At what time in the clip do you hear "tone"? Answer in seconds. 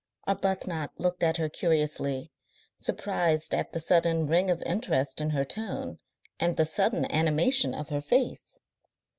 5.45-5.99